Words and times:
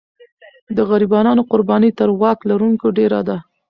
د 0.75 0.77
غریبانو 0.89 1.47
قرباني 1.51 1.89
تر 1.99 2.09
واک 2.21 2.39
لرونکو 2.49 2.87
ډېره 2.97 3.21
ده. 3.27 3.37